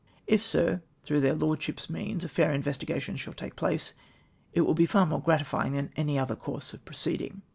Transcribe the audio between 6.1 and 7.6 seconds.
other course of proceeding.